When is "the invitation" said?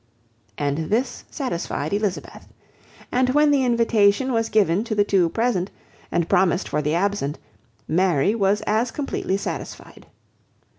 3.51-4.33